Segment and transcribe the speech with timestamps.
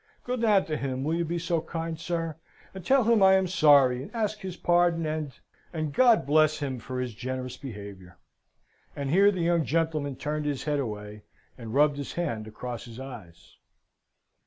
[0.23, 2.35] Go down to him, will you be so kind, sir?
[2.73, 5.31] and tell him I am sorry, and ask his pardon, and
[5.71, 8.17] and, God bless him for his generous behaviour."
[8.95, 11.21] And here the young gentleman turned his head away,
[11.55, 13.57] and rubbed his hand across his eyes.